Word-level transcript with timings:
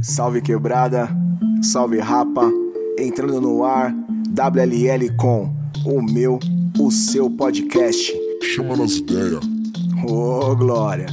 Salve 0.00 0.40
quebrada, 0.40 1.08
salve 1.60 1.98
rapa, 1.98 2.48
entrando 2.96 3.40
no 3.40 3.64
ar, 3.64 3.92
WLL 4.28 5.12
com 5.16 5.52
o 5.84 6.00
meu, 6.00 6.38
o 6.78 6.90
seu 6.90 7.28
podcast. 7.28 8.12
Chama 8.54 8.76
nas 8.76 8.96
ideias. 8.96 9.44
Ô 10.08 10.50
oh, 10.50 10.56
glória! 10.56 11.06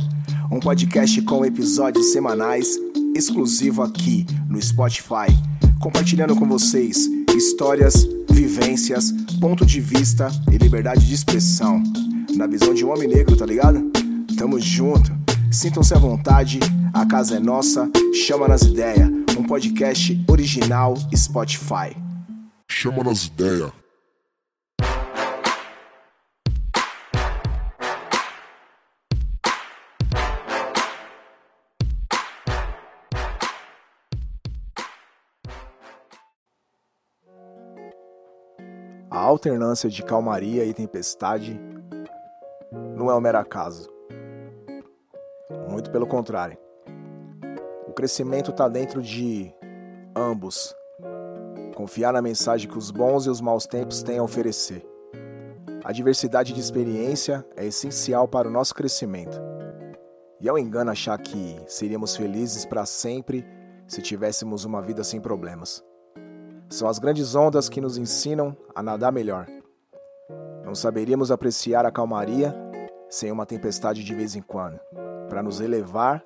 Um 0.52 0.60
podcast 0.60 1.20
com 1.24 1.44
episódios 1.44 2.12
semanais, 2.12 2.78
exclusivo 3.16 3.82
aqui 3.82 4.24
no 4.48 4.62
Spotify, 4.62 5.34
compartilhando 5.80 6.36
com 6.36 6.48
vocês 6.48 7.10
histórias, 7.36 8.08
vivências, 8.30 9.12
ponto 9.42 9.66
de 9.66 9.82
vista 9.82 10.30
e 10.52 10.58
liberdade 10.58 11.08
de 11.08 11.14
expressão. 11.16 11.82
Na 12.36 12.46
visão 12.46 12.74
de 12.74 12.86
um 12.86 12.92
homem 12.92 13.08
negro, 13.08 13.36
tá 13.36 13.48
ligado? 13.48 13.92
Tamo 14.38 14.60
junto. 14.60 15.12
Sintam-se 15.52 15.94
à 15.94 15.98
vontade, 15.98 16.60
a 16.96 17.06
casa 17.06 17.36
é 17.36 17.40
nossa, 17.42 17.92
chama 18.14 18.48
nas 18.48 18.62
ideias. 18.62 19.10
Um 19.38 19.44
podcast 19.44 20.18
original 20.30 20.96
Spotify. 21.14 21.94
Chama 22.72 23.04
nas 23.04 23.26
ideias. 23.26 23.70
A 39.12 39.20
alternância 39.20 39.90
de 39.90 40.02
calmaria 40.02 40.64
e 40.64 40.74
tempestade 40.74 41.60
não 42.96 43.12
é 43.12 43.16
um 43.16 43.20
mero 43.20 43.38
acaso. 43.38 43.90
Muito 45.70 45.92
pelo 45.92 46.08
contrário. 46.08 46.65
Crescimento 47.96 48.52
está 48.52 48.68
dentro 48.68 49.02
de 49.02 49.54
ambos. 50.14 50.76
Confiar 51.76 52.12
na 52.12 52.22
mensagem 52.22 52.70
que 52.70 52.78
os 52.78 52.92
bons 52.92 53.26
e 53.26 53.30
os 53.30 53.40
maus 53.40 53.66
tempos 53.66 54.04
têm 54.04 54.18
a 54.18 54.24
oferecer. 54.24 54.86
A 55.82 55.94
diversidade 55.94 56.52
de 56.52 56.60
experiência 56.60 57.46
é 57.56 57.66
essencial 57.66 58.28
para 58.28 58.50
o 58.50 58.52
nosso 58.52 58.76
crescimento. 58.76 59.42
E 60.42 60.50
é 60.50 60.52
um 60.52 60.58
engano 60.58 60.92
achar 60.92 61.18
que 61.18 61.58
seríamos 61.68 62.18
felizes 62.18 62.66
para 62.66 62.86
sempre 62.86 63.48
se 63.88 64.02
tivéssemos 64.02 64.66
uma 64.66 64.82
vida 64.82 65.02
sem 65.02 65.22
problemas. 65.22 65.82
São 66.70 66.90
as 66.90 67.00
grandes 67.00 67.34
ondas 67.34 67.70
que 67.70 67.80
nos 67.80 67.98
ensinam 67.98 68.58
a 68.76 68.84
nadar 68.84 69.14
melhor. 69.14 69.48
Não 70.66 70.76
saberíamos 70.76 71.32
apreciar 71.32 71.86
a 71.86 71.92
calmaria 71.92 72.54
sem 73.10 73.32
uma 73.32 73.46
tempestade 73.46 74.04
de 74.04 74.14
vez 74.14 74.36
em 74.36 74.42
quando 74.42 74.78
para 75.30 75.42
nos 75.42 75.62
elevar 75.62 76.22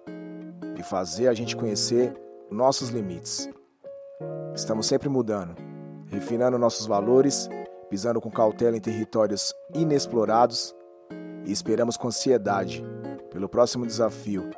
e 0.77 0.83
fazer 0.83 1.27
a 1.27 1.33
gente 1.33 1.55
conhecer 1.55 2.13
nossos 2.49 2.89
limites. 2.89 3.49
Estamos 4.55 4.87
sempre 4.87 5.09
mudando, 5.09 5.55
refinando 6.07 6.57
nossos 6.57 6.85
valores, 6.85 7.47
pisando 7.89 8.19
com 8.19 8.29
cautela 8.29 8.77
em 8.77 8.81
territórios 8.81 9.53
inexplorados 9.73 10.75
e 11.45 11.51
esperamos 11.51 11.97
com 11.97 12.07
ansiedade 12.07 12.83
pelo 13.31 13.47
próximo 13.47 13.85
desafio, 13.85 14.49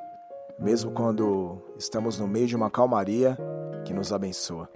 mesmo 0.60 0.92
quando 0.92 1.62
estamos 1.78 2.20
no 2.20 2.28
meio 2.28 2.48
de 2.48 2.56
uma 2.56 2.70
calmaria 2.70 3.38
que 3.86 3.94
nos 3.94 4.12
abençoa. 4.12 4.70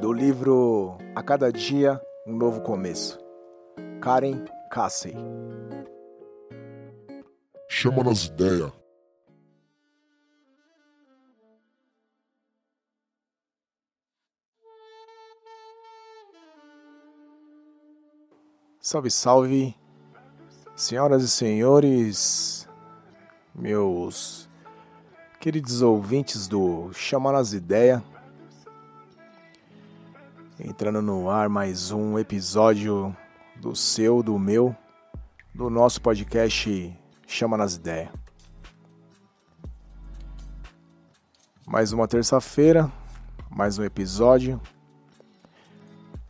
Do 0.00 0.12
livro 0.12 0.96
A 1.14 1.22
Cada 1.22 1.50
Dia 1.52 2.00
um 2.26 2.36
Novo 2.36 2.60
Começo, 2.60 3.18
Karen 4.00 4.44
Casey 4.70 5.14
chama 7.70 8.02
nas 8.02 8.26
ideias. 8.26 8.79
Salve, 18.90 19.08
salve, 19.08 19.76
senhoras 20.74 21.22
e 21.22 21.28
senhores, 21.28 22.68
meus 23.54 24.50
queridos 25.38 25.80
ouvintes 25.80 26.48
do 26.48 26.92
Chama 26.92 27.30
nas 27.30 27.52
Ideias. 27.52 28.02
Entrando 30.58 31.00
no 31.00 31.30
ar 31.30 31.48
mais 31.48 31.92
um 31.92 32.18
episódio 32.18 33.16
do 33.54 33.76
seu, 33.76 34.24
do 34.24 34.36
meu, 34.40 34.74
do 35.54 35.70
nosso 35.70 36.00
podcast 36.00 36.92
chama 37.28 37.56
nas 37.56 37.76
ideias. 37.76 38.10
Mais 41.64 41.92
uma 41.92 42.08
terça-feira, 42.08 42.90
mais 43.48 43.78
um 43.78 43.84
episódio. 43.84 44.60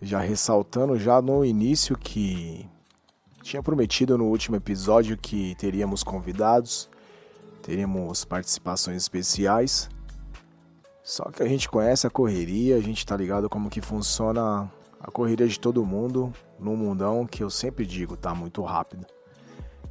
Já 0.03 0.19
ressaltando 0.21 0.99
já 0.99 1.21
no 1.21 1.45
início 1.45 1.97
que 1.97 2.67
tinha 3.43 3.63
prometido 3.63 4.17
no 4.17 4.25
último 4.25 4.57
episódio 4.57 5.17
que 5.17 5.55
teríamos 5.57 6.03
convidados, 6.03 6.89
teríamos 7.63 8.25
participações 8.25 8.97
especiais. 8.97 9.91
Só 11.03 11.25
que 11.25 11.43
a 11.43 11.49
gente 11.49 11.69
conhece 11.69 12.07
a 12.07 12.11
correria, 12.11 12.77
a 12.77 12.81
gente 12.81 13.05
tá 13.05 13.17
ligado 13.17 13.49
como 13.49 13.69
que 13.69 13.81
funciona 13.81 14.71
a 15.01 15.11
correria 15.11 15.49
de 15.49 15.59
todo 15.59 15.85
mundo 15.85 16.33
num 16.59 16.77
mundão 16.77 17.27
que 17.27 17.43
eu 17.43 17.51
sempre 17.51 17.85
digo, 17.85 18.17
tá 18.17 18.35
muito 18.35 18.63
rápido. 18.63 19.07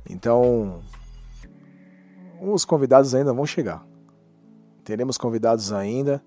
Então, 0.10 0.82
os 2.42 2.64
convidados 2.66 3.14
ainda 3.14 3.34
vão 3.34 3.46
chegar. 3.46 3.86
Teremos 4.84 5.18
convidados 5.18 5.72
ainda, 5.72 6.24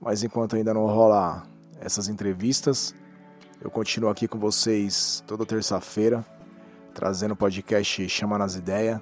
mas 0.00 0.24
enquanto 0.24 0.56
ainda 0.56 0.72
não 0.72 0.86
rola 0.86 1.46
essas 1.80 2.08
entrevistas, 2.08 2.94
eu 3.60 3.70
continuo 3.70 4.10
aqui 4.10 4.28
com 4.28 4.38
vocês 4.38 5.22
toda 5.26 5.46
terça-feira, 5.46 6.24
trazendo 6.94 7.32
o 7.32 7.36
podcast 7.36 8.08
Chama 8.08 8.38
nas 8.38 8.54
Ideias. 8.54 9.00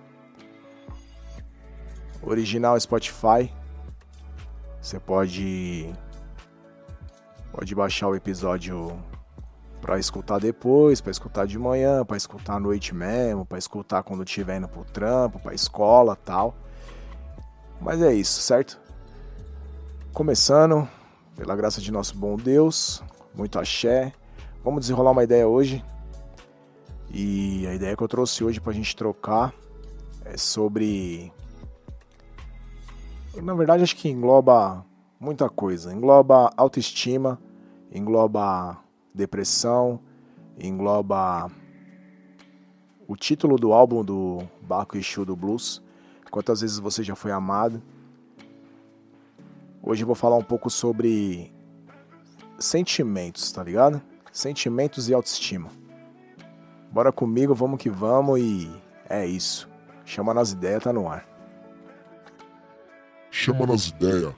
Original 2.23 2.79
Spotify. 2.81 3.53
Você 4.81 4.99
pode 4.99 5.93
pode 7.53 7.75
baixar 7.75 8.09
o 8.09 8.17
episódio 8.17 8.99
para 9.81 9.99
escutar 9.99 10.41
depois, 10.41 11.01
para 11.01 11.11
escutar 11.11 11.47
de 11.47 11.59
manhã, 11.59 12.05
para 12.05 12.17
escutar 12.17 12.55
à 12.55 12.61
noite 12.61 12.95
mesmo, 12.95 13.45
para 13.45 13.59
escutar 13.59 14.03
quando 14.03 14.25
estiver 14.25 14.57
indo 14.57 14.67
pro 14.67 14.85
trampo, 14.85 15.39
para 15.39 15.55
escola, 15.55 16.17
tal. 16.17 16.57
Mas 17.81 18.01
é 18.01 18.13
isso, 18.13 18.41
certo? 18.41 18.81
Começando, 20.13 20.89
pela 21.37 21.57
graça 21.57 21.81
de 21.81 21.91
nosso 21.91 22.17
bom 22.17 22.37
Deus, 22.37 23.03
muito 23.35 23.59
axé. 23.59 24.13
Vamos 24.63 24.81
desenrolar 24.81 25.11
uma 25.11 25.25
ideia 25.25 25.47
hoje. 25.47 25.85
E 27.11 27.67
a 27.67 27.75
ideia 27.75 27.97
que 27.97 28.03
eu 28.03 28.09
trouxe 28.09 28.43
hoje 28.43 28.61
para 28.61 28.73
a 28.73 28.75
gente 28.75 28.95
trocar 28.97 29.55
é 30.25 30.37
sobre. 30.37 31.33
Na 33.43 33.55
verdade, 33.55 33.83
acho 33.83 33.97
que 33.97 34.09
engloba 34.09 34.85
muita 35.21 35.49
coisa. 35.49 35.93
Engloba 35.93 36.51
autoestima, 36.57 37.41
engloba 37.93 38.79
depressão, 39.15 40.01
engloba 40.59 41.51
o 43.07 43.17
título 43.17 43.57
do 43.57 43.73
álbum 43.73 44.05
do 44.05 44.43
Baco 44.63 44.97
Exu 44.97 45.25
do 45.25 45.37
Blues, 45.37 45.83
Quantas 46.35 46.63
vezes 46.63 46.81
você 46.81 47.05
já 47.05 47.15
foi 47.15 47.31
amado. 47.31 47.81
Hoje 49.87 50.03
eu 50.03 50.07
vou 50.07 50.17
falar 50.17 50.37
um 50.37 50.43
pouco 50.43 50.71
sobre 50.71 51.53
sentimentos, 52.59 53.53
tá 53.53 53.63
ligado? 53.63 54.01
Sentimentos 54.33 55.11
e 55.11 55.15
autoestima. 55.15 55.71
Bora 56.91 57.13
comigo, 57.13 57.55
vamos 57.55 57.79
que 57.79 57.91
vamos 57.91 58.41
e 58.41 58.73
é 59.11 59.27
isso. 59.27 59.69
Chama 60.07 60.33
nas 60.33 60.53
ideias, 60.53 60.83
tá 60.83 60.91
no 60.91 61.07
ar. 61.07 61.29
Chama 63.31 63.67
nas 63.67 63.89
ideias. 63.89 64.35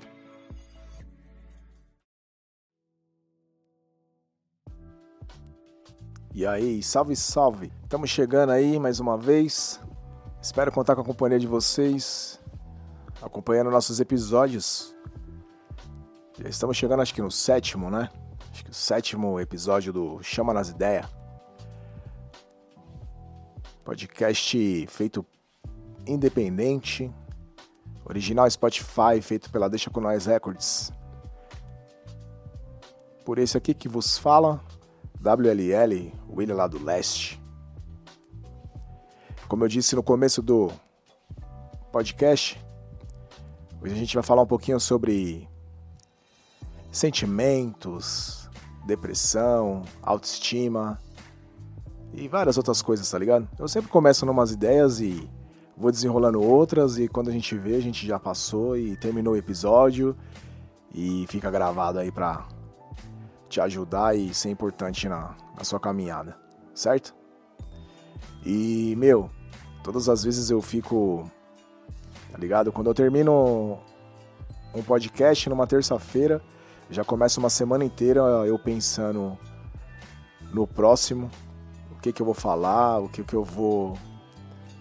E 6.34 6.44
aí, 6.44 6.82
salve, 6.82 7.14
salve! 7.14 7.72
Estamos 7.84 8.10
chegando 8.10 8.50
aí 8.50 8.80
mais 8.80 8.98
uma 8.98 9.16
vez. 9.16 9.80
Espero 10.42 10.72
contar 10.72 10.96
com 10.96 11.02
a 11.02 11.04
companhia 11.04 11.38
de 11.38 11.46
vocês, 11.46 12.40
acompanhando 13.22 13.70
nossos 13.70 14.00
episódios. 14.00 14.95
Já 16.38 16.48
estamos 16.48 16.76
chegando, 16.76 17.00
acho 17.00 17.14
que 17.14 17.22
no 17.22 17.30
sétimo, 17.30 17.90
né? 17.90 18.10
Acho 18.50 18.64
que 18.64 18.70
o 18.70 18.74
sétimo 18.74 19.40
episódio 19.40 19.92
do 19.92 20.22
Chama 20.22 20.52
nas 20.52 20.68
Ideias. 20.68 21.06
Podcast 23.84 24.86
feito 24.88 25.24
independente, 26.06 27.12
original 28.04 28.50
Spotify, 28.50 29.20
feito 29.22 29.50
pela 29.50 29.68
Deixa 29.68 29.90
com 29.90 30.00
Nós 30.00 30.26
Records. 30.26 30.92
Por 33.24 33.38
esse 33.38 33.56
aqui 33.56 33.74
que 33.74 33.88
vos 33.88 34.18
fala, 34.18 34.60
WLL, 35.20 36.12
William 36.28 36.54
lá 36.56 36.66
do 36.66 36.82
leste. 36.82 37.42
Como 39.48 39.64
eu 39.64 39.68
disse 39.68 39.96
no 39.96 40.02
começo 40.02 40.42
do 40.42 40.70
podcast, 41.92 42.60
Hoje 43.86 43.94
a 43.94 43.98
gente 43.98 44.14
vai 44.14 44.22
falar 44.22 44.42
um 44.42 44.46
pouquinho 44.46 44.80
sobre 44.80 45.48
sentimentos, 46.96 48.48
depressão, 48.86 49.82
autoestima 50.02 50.98
e 52.14 52.26
várias 52.26 52.56
outras 52.56 52.80
coisas, 52.80 53.10
tá 53.10 53.18
ligado? 53.18 53.46
Eu 53.58 53.68
sempre 53.68 53.90
começo 53.90 54.24
numas 54.24 54.50
ideias 54.50 54.98
e 55.00 55.28
vou 55.76 55.90
desenrolando 55.90 56.42
outras 56.42 56.98
e 56.98 57.06
quando 57.06 57.28
a 57.28 57.32
gente 57.32 57.54
vê, 57.58 57.74
a 57.74 57.80
gente 57.80 58.06
já 58.06 58.18
passou 58.18 58.78
e 58.78 58.96
terminou 58.96 59.34
o 59.34 59.36
episódio 59.36 60.16
e 60.94 61.26
fica 61.28 61.50
gravado 61.50 61.98
aí 61.98 62.10
pra 62.10 62.48
te 63.46 63.60
ajudar 63.60 64.16
e 64.16 64.32
ser 64.32 64.48
importante 64.48 65.06
na, 65.06 65.36
na 65.54 65.64
sua 65.64 65.78
caminhada, 65.78 66.34
certo? 66.74 67.14
E, 68.42 68.94
meu, 68.96 69.30
todas 69.84 70.08
as 70.08 70.24
vezes 70.24 70.48
eu 70.48 70.62
fico, 70.62 71.30
tá 72.32 72.38
ligado? 72.38 72.72
Quando 72.72 72.86
eu 72.86 72.94
termino 72.94 73.78
um 74.74 74.82
podcast 74.82 75.46
numa 75.50 75.66
terça-feira, 75.66 76.42
já 76.90 77.04
começa 77.04 77.40
uma 77.40 77.50
semana 77.50 77.84
inteira 77.84 78.20
eu 78.46 78.58
pensando 78.58 79.36
no 80.52 80.66
próximo, 80.66 81.30
o 81.90 82.00
que 82.00 82.12
que 82.12 82.22
eu 82.22 82.26
vou 82.26 82.34
falar, 82.34 82.98
o 82.98 83.08
que 83.08 83.24
que 83.24 83.34
eu 83.34 83.44
vou 83.44 83.96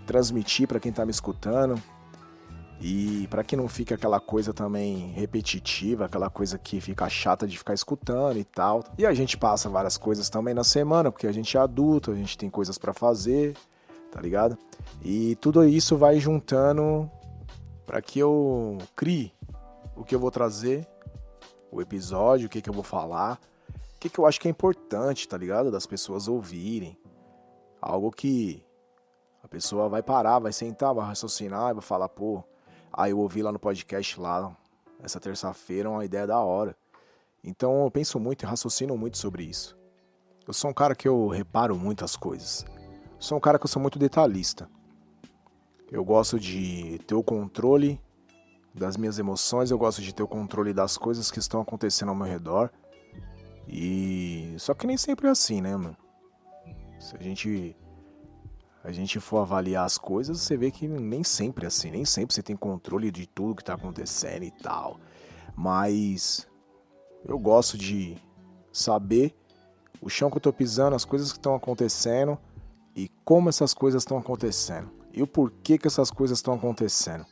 transmitir 0.05 0.67
para 0.67 0.79
quem 0.79 0.91
tá 0.91 1.05
me 1.05 1.11
escutando. 1.11 1.81
E 2.81 3.25
para 3.29 3.43
que 3.43 3.55
não 3.55 3.69
fique 3.69 3.93
aquela 3.93 4.19
coisa 4.19 4.53
também 4.53 5.11
repetitiva, 5.13 6.05
aquela 6.05 6.29
coisa 6.29 6.57
que 6.57 6.81
fica 6.81 7.07
chata 7.07 7.47
de 7.47 7.57
ficar 7.57 7.73
escutando 7.73 8.37
e 8.37 8.43
tal. 8.43 8.83
E 8.97 9.05
a 9.05 9.13
gente 9.13 9.37
passa 9.37 9.69
várias 9.69 9.97
coisas 9.97 10.29
também 10.29 10.53
na 10.53 10.63
semana, 10.63 11.09
porque 11.09 11.25
a 11.25 11.31
gente 11.31 11.55
é 11.55 11.59
adulto, 11.59 12.11
a 12.11 12.15
gente 12.15 12.37
tem 12.37 12.49
coisas 12.49 12.77
para 12.77 12.93
fazer, 12.93 13.55
tá 14.11 14.21
ligado? 14.21 14.57
E 15.01 15.35
tudo 15.37 15.63
isso 15.63 15.95
vai 15.97 16.19
juntando 16.19 17.09
para 17.85 18.01
que 18.01 18.19
eu 18.19 18.77
crie 18.95 19.31
o 19.95 20.03
que 20.03 20.13
eu 20.13 20.19
vou 20.19 20.29
trazer, 20.29 20.85
o 21.75 21.81
episódio, 21.81 22.47
o 22.47 22.49
que, 22.49 22.61
que 22.61 22.69
eu 22.69 22.73
vou 22.73 22.83
falar, 22.83 23.39
o 23.95 23.99
que, 23.99 24.09
que 24.09 24.17
eu 24.17 24.25
acho 24.25 24.39
que 24.39 24.47
é 24.47 24.51
importante, 24.51 25.27
tá 25.27 25.37
ligado? 25.37 25.69
Das 25.69 25.85
pessoas 25.85 26.27
ouvirem. 26.27 26.97
Algo 27.81 28.11
que 28.11 28.63
a 29.43 29.47
pessoa 29.47 29.89
vai 29.89 30.01
parar, 30.01 30.39
vai 30.39 30.53
sentar, 30.53 30.93
vai 30.93 31.05
raciocinar 31.05 31.73
vai 31.73 31.81
falar, 31.81 32.07
pô, 32.07 32.43
ah, 32.91 33.09
eu 33.09 33.19
ouvi 33.19 33.43
lá 33.43 33.51
no 33.51 33.59
podcast 33.59 34.19
lá, 34.19 34.55
essa 35.03 35.19
terça-feira, 35.19 35.89
uma 35.89 36.05
ideia 36.05 36.25
da 36.25 36.39
hora. 36.39 36.75
Então 37.43 37.83
eu 37.83 37.91
penso 37.91 38.19
muito 38.19 38.43
e 38.43 38.45
raciocino 38.45 38.97
muito 38.97 39.17
sobre 39.17 39.43
isso. 39.43 39.77
Eu 40.47 40.53
sou 40.53 40.71
um 40.71 40.73
cara 40.73 40.95
que 40.95 41.07
eu 41.07 41.27
reparo 41.27 41.75
muitas 41.75 42.15
coisas. 42.15 42.65
Sou 43.19 43.37
um 43.37 43.41
cara 43.41 43.59
que 43.59 43.65
eu 43.65 43.69
sou 43.69 43.81
muito 43.81 43.99
detalhista. 43.99 44.69
Eu 45.91 46.05
gosto 46.05 46.39
de 46.39 46.99
ter 47.05 47.15
o 47.15 47.23
controle 47.23 47.99
das 48.75 48.97
minhas 48.97 49.17
emoções, 49.17 49.71
eu 49.71 49.77
gosto 49.77 50.01
de 50.01 50.13
ter 50.13 50.23
o 50.23 50.27
controle 50.27 50.73
das 50.73 50.97
coisas 50.97 51.31
que 51.31 51.39
estão 51.39 51.61
acontecendo 51.61 52.09
ao 52.09 52.15
meu 52.15 52.27
redor. 52.27 52.69
E 53.67 54.53
só 54.57 54.73
que 54.73 54.85
nem 54.85 54.97
sempre 54.97 55.27
é 55.27 55.31
assim, 55.31 55.61
né, 55.61 55.75
mano? 55.75 55.97
Se 56.99 57.15
a 57.15 57.21
gente 57.21 57.75
a 58.83 58.91
gente 58.91 59.19
for 59.19 59.39
avaliar 59.39 59.83
as 59.83 59.97
coisas, 59.97 60.41
você 60.41 60.55
vê 60.55 60.69
que 60.69 60.87
nem 60.87 61.23
sempre 61.23 61.65
é 61.65 61.67
assim, 61.67 61.89
nem 61.89 62.05
sempre 62.05 62.35
você 62.35 62.43
tem 62.43 62.55
controle 62.55 63.09
de 63.09 63.25
tudo 63.25 63.55
que 63.55 63.63
tá 63.63 63.73
acontecendo 63.73 64.43
e 64.43 64.51
tal. 64.51 64.99
Mas 65.55 66.47
eu 67.27 67.39
gosto 67.39 67.77
de 67.77 68.15
saber 68.71 69.33
o 69.99 70.09
chão 70.09 70.29
que 70.29 70.37
eu 70.37 70.41
tô 70.41 70.53
pisando, 70.53 70.95
as 70.95 71.03
coisas 71.03 71.31
que 71.31 71.39
estão 71.39 71.55
acontecendo 71.55 72.37
e 72.95 73.09
como 73.23 73.49
essas 73.49 73.73
coisas 73.73 74.03
estão 74.03 74.19
acontecendo 74.19 74.91
e 75.11 75.23
o 75.23 75.27
porquê 75.27 75.77
que 75.77 75.87
essas 75.87 76.11
coisas 76.11 76.37
estão 76.37 76.53
acontecendo. 76.53 77.25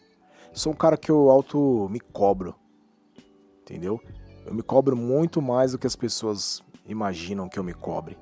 Sou 0.53 0.71
um 0.71 0.75
cara 0.75 0.95
que 0.95 1.09
eu 1.09 1.31
auto 1.31 1.89
me 1.89 1.99
cobro, 1.99 2.53
entendeu? 3.61 3.99
Eu 4.45 4.53
me 4.53 4.61
cobro 4.61 4.95
muito 4.95 5.41
mais 5.41 5.71
do 5.71 5.79
que 5.79 5.87
as 5.87 5.95
pessoas 5.95 6.63
imaginam 6.85 7.49
que 7.49 7.57
eu 7.57 7.63
me 7.63 7.73
cobre. 7.73 8.19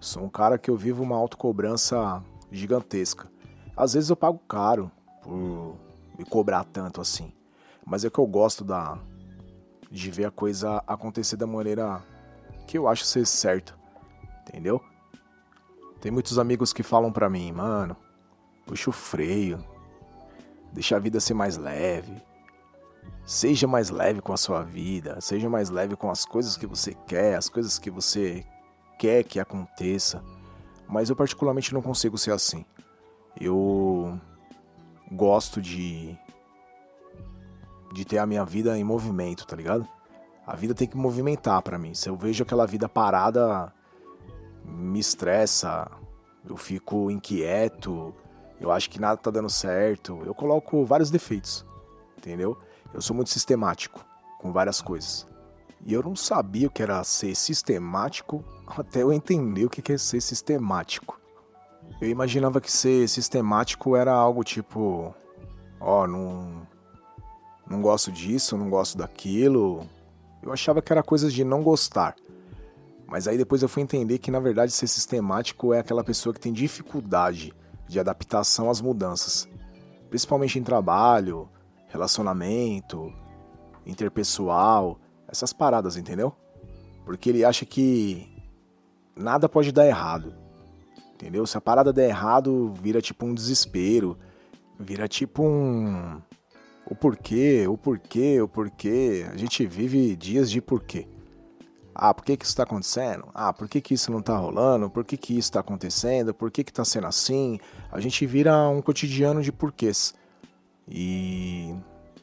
Sou 0.00 0.22
um 0.22 0.28
cara 0.30 0.56
que 0.56 0.70
eu 0.70 0.76
vivo 0.76 1.02
uma 1.02 1.16
autocobrança 1.16 2.24
gigantesca. 2.50 3.30
Às 3.76 3.92
vezes 3.92 4.08
eu 4.08 4.16
pago 4.16 4.38
caro 4.48 4.90
por 5.22 5.76
me 6.18 6.24
cobrar 6.24 6.64
tanto 6.64 6.98
assim. 6.98 7.30
Mas 7.86 8.06
é 8.06 8.10
que 8.10 8.18
eu 8.18 8.26
gosto 8.26 8.64
da 8.64 8.98
de 9.90 10.10
ver 10.10 10.24
a 10.24 10.30
coisa 10.30 10.82
acontecer 10.86 11.36
da 11.36 11.46
maneira 11.46 12.02
que 12.66 12.78
eu 12.78 12.88
acho 12.88 13.04
ser 13.04 13.26
certa. 13.26 13.74
Entendeu? 14.40 14.80
Tem 16.00 16.10
muitos 16.10 16.38
amigos 16.38 16.72
que 16.72 16.82
falam 16.82 17.12
pra 17.12 17.28
mim, 17.28 17.52
mano, 17.52 17.96
puxa 18.64 18.88
o 18.88 18.92
freio, 18.92 19.62
Deixa 20.72 20.96
a 20.96 20.98
vida 20.98 21.20
ser 21.20 21.34
mais 21.34 21.56
leve. 21.56 22.22
Seja 23.24 23.66
mais 23.66 23.90
leve 23.90 24.22
com 24.22 24.32
a 24.32 24.38
sua 24.38 24.62
vida, 24.62 25.20
seja 25.20 25.50
mais 25.50 25.68
leve 25.68 25.96
com 25.96 26.10
as 26.10 26.24
coisas 26.24 26.56
que 26.56 26.66
você 26.66 26.94
quer, 27.06 27.36
as 27.36 27.48
coisas 27.48 27.78
que 27.78 27.90
você 27.90 28.44
quer 28.98 29.22
que 29.22 29.38
aconteça. 29.38 30.22
Mas 30.88 31.10
eu 31.10 31.16
particularmente 31.16 31.74
não 31.74 31.82
consigo 31.82 32.16
ser 32.16 32.32
assim. 32.32 32.64
Eu 33.38 34.18
gosto 35.12 35.60
de 35.60 36.18
de 37.92 38.04
ter 38.04 38.18
a 38.18 38.26
minha 38.26 38.44
vida 38.44 38.78
em 38.78 38.84
movimento, 38.84 39.46
tá 39.46 39.56
ligado? 39.56 39.86
A 40.46 40.54
vida 40.54 40.74
tem 40.74 40.88
que 40.88 40.96
movimentar 40.96 41.62
para 41.62 41.78
mim. 41.78 41.94
Se 41.94 42.08
eu 42.08 42.16
vejo 42.16 42.42
aquela 42.42 42.66
vida 42.66 42.88
parada, 42.88 43.72
me 44.64 44.98
estressa, 44.98 45.90
eu 46.48 46.56
fico 46.56 47.10
inquieto, 47.10 48.14
eu 48.60 48.70
acho 48.70 48.90
que 48.90 49.00
nada 49.00 49.16
tá 49.16 49.30
dando 49.30 49.50
certo. 49.50 50.20
Eu 50.24 50.34
coloco 50.34 50.84
vários 50.84 51.10
defeitos, 51.10 51.64
entendeu? 52.16 52.58
Eu 52.92 53.00
sou 53.00 53.14
muito 53.14 53.30
sistemático 53.30 54.04
com 54.38 54.52
várias 54.52 54.80
coisas. 54.80 55.26
E 55.84 55.92
eu 55.92 56.02
não 56.02 56.16
sabia 56.16 56.66
o 56.66 56.70
que 56.70 56.82
era 56.82 57.02
ser 57.04 57.34
sistemático 57.34 58.44
até 58.66 59.02
eu 59.02 59.12
entender 59.12 59.64
o 59.64 59.70
que 59.70 59.92
é 59.92 59.98
ser 59.98 60.20
sistemático. 60.20 61.18
Eu 62.00 62.08
imaginava 62.08 62.60
que 62.60 62.70
ser 62.70 63.08
sistemático 63.08 63.96
era 63.96 64.12
algo 64.12 64.42
tipo: 64.42 65.14
ó, 65.80 66.02
oh, 66.02 66.06
não, 66.06 66.66
não 67.66 67.80
gosto 67.80 68.10
disso, 68.10 68.56
não 68.56 68.68
gosto 68.68 68.98
daquilo. 68.98 69.86
Eu 70.42 70.52
achava 70.52 70.82
que 70.82 70.92
era 70.92 71.02
coisa 71.02 71.30
de 71.30 71.44
não 71.44 71.62
gostar. 71.62 72.16
Mas 73.06 73.26
aí 73.26 73.38
depois 73.38 73.62
eu 73.62 73.68
fui 73.68 73.82
entender 73.82 74.18
que 74.18 74.30
na 74.30 74.40
verdade 74.40 74.70
ser 74.72 74.86
sistemático 74.86 75.72
é 75.72 75.78
aquela 75.78 76.04
pessoa 76.04 76.34
que 76.34 76.40
tem 76.40 76.52
dificuldade 76.52 77.54
de 77.88 77.98
adaptação 77.98 78.70
às 78.70 78.80
mudanças, 78.80 79.48
principalmente 80.10 80.58
em 80.58 80.62
trabalho, 80.62 81.48
relacionamento, 81.88 83.12
interpessoal, 83.86 85.00
essas 85.26 85.52
paradas, 85.52 85.96
entendeu? 85.96 86.34
Porque 87.04 87.30
ele 87.30 87.44
acha 87.44 87.64
que 87.64 88.28
nada 89.16 89.48
pode 89.48 89.72
dar 89.72 89.86
errado, 89.86 90.34
entendeu? 91.14 91.46
Se 91.46 91.56
a 91.56 91.60
parada 91.60 91.92
der 91.92 92.08
errado, 92.08 92.72
vira 92.74 93.00
tipo 93.00 93.26
um 93.26 93.34
desespero, 93.34 94.18
vira 94.78 95.08
tipo 95.08 95.42
um. 95.42 96.20
O 96.90 96.94
porquê, 96.94 97.66
o 97.68 97.76
porquê, 97.76 98.40
o 98.40 98.48
porquê. 98.48 99.26
A 99.30 99.36
gente 99.36 99.66
vive 99.66 100.16
dias 100.16 100.50
de 100.50 100.60
porquê. 100.60 101.06
Ah, 102.00 102.14
por 102.14 102.24
que, 102.24 102.36
que 102.36 102.44
isso 102.44 102.52
está 102.52 102.62
acontecendo? 102.62 103.26
Ah, 103.34 103.52
por 103.52 103.68
que, 103.68 103.80
que 103.80 103.92
isso 103.92 104.12
não 104.12 104.20
está 104.20 104.36
rolando? 104.36 104.88
Por 104.88 105.04
que, 105.04 105.16
que 105.16 105.32
isso 105.32 105.48
está 105.48 105.58
acontecendo? 105.58 106.32
Por 106.32 106.48
que 106.48 106.60
está 106.60 106.84
sendo 106.84 107.08
assim? 107.08 107.58
A 107.90 107.98
gente 107.98 108.24
vira 108.24 108.56
um 108.68 108.80
cotidiano 108.80 109.42
de 109.42 109.50
porquês. 109.50 110.14
E 110.86 111.74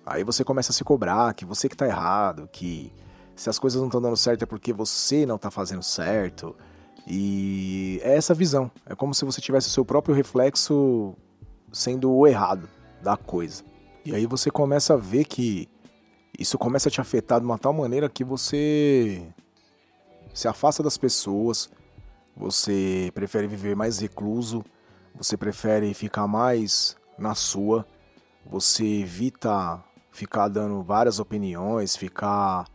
aí 0.05 0.24
você 0.24 0.46
começa 0.46 0.72
a 0.72 0.74
se 0.74 0.82
cobrar 0.86 1.34
que 1.34 1.44
você 1.44 1.67
que 1.67 1.75
está 1.75 1.86
errado, 1.86 2.48
que 2.53 2.89
se 3.36 3.50
as 3.50 3.60
coisas 3.60 3.82
não 3.82 3.89
estão 3.89 4.01
dando 4.01 4.15
certo 4.15 4.44
é 4.44 4.46
porque 4.46 4.72
você 4.72 5.25
não 5.25 5.36
está 5.36 5.51
fazendo 5.51 5.84
certo. 5.84 6.55
E 7.05 8.00
é 8.01 8.15
essa 8.15 8.34
visão. 8.34 8.72
É 8.86 8.96
como 8.96 9.13
se 9.13 9.25
você 9.25 9.41
tivesse 9.41 9.67
o 9.67 9.72
seu 9.72 9.84
próprio 9.84 10.15
reflexo 10.15 11.17
sendo 11.74 12.13
o 12.13 12.25
errado 12.25 12.70
da 13.03 13.17
coisa. 13.17 13.62
E 14.05 14.15
aí 14.15 14.25
você 14.25 14.50
começa 14.50 14.94
a 14.94 14.98
ver 14.98 15.25
que 15.25 15.67
isso 16.39 16.58
começa 16.58 16.88
a 16.88 16.91
te 16.91 17.01
afetar 17.01 17.41
de 17.41 17.46
uma 17.46 17.58
tal 17.58 17.74
maneira 17.74 18.08
que 18.08 18.24
você 18.24 19.27
se 20.36 20.50
afasta 20.50 20.84
das 20.84 20.98
pessoas, 20.98 21.72
você 22.36 23.10
prefere 23.15 23.48
viver 23.48 23.74
mais 23.74 24.00
recluso, 24.00 24.65
você 25.15 25.38
prefere 25.38 25.94
ficar 25.94 26.27
mais 26.27 26.98
na 27.18 27.34
sua, 27.34 27.88
você 28.46 28.84
evita 28.84 29.82
ficar 30.12 30.50
dando 30.50 30.84
várias 30.84 31.20
opiniões, 31.20 31.96
ficar 31.96 32.68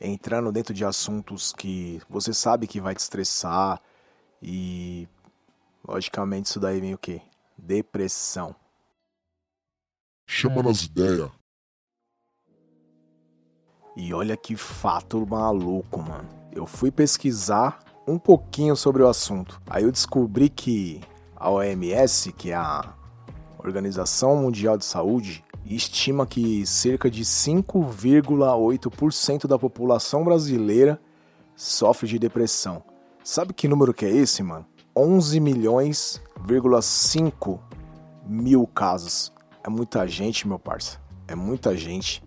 entrando 0.00 0.50
dentro 0.50 0.74
de 0.74 0.84
assuntos 0.84 1.52
que 1.52 2.02
você 2.10 2.34
sabe 2.34 2.66
que 2.66 2.80
vai 2.80 2.94
te 2.94 2.98
estressar 2.98 3.80
e 4.42 5.08
logicamente 5.86 6.46
isso 6.46 6.58
daí 6.58 6.80
vem 6.80 6.92
o 6.92 6.98
quê? 6.98 7.22
Depressão. 7.56 8.54
Chama 10.26 10.60
nas 10.60 10.82
ideias. 10.82 11.30
E 13.96 14.12
olha 14.12 14.36
que 14.36 14.56
fato 14.56 15.24
maluco, 15.24 16.02
mano 16.02 16.45
eu 16.56 16.66
fui 16.66 16.90
pesquisar 16.90 17.78
um 18.06 18.18
pouquinho 18.18 18.74
sobre 18.74 19.02
o 19.02 19.08
assunto. 19.08 19.60
Aí 19.68 19.84
eu 19.84 19.92
descobri 19.92 20.48
que 20.48 21.02
a 21.36 21.50
OMS, 21.50 22.32
que 22.32 22.50
é 22.50 22.54
a 22.54 22.94
Organização 23.58 24.34
Mundial 24.36 24.78
de 24.78 24.86
Saúde, 24.86 25.44
estima 25.66 26.26
que 26.26 26.64
cerca 26.64 27.10
de 27.10 27.22
5,8% 27.24 29.46
da 29.46 29.58
população 29.58 30.24
brasileira 30.24 30.98
sofre 31.54 32.08
de 32.08 32.18
depressão. 32.18 32.82
Sabe 33.22 33.52
que 33.52 33.68
número 33.68 33.92
que 33.92 34.06
é 34.06 34.10
esse, 34.10 34.42
mano? 34.42 34.64
11 34.96 35.38
milhões,5 35.40 37.60
mil 38.24 38.66
casos. 38.68 39.30
É 39.62 39.68
muita 39.68 40.06
gente, 40.06 40.48
meu 40.48 40.58
parça. 40.58 40.98
É 41.28 41.34
muita 41.34 41.76
gente. 41.76 42.24